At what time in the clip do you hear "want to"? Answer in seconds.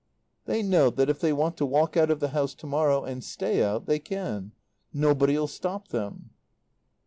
1.31-1.65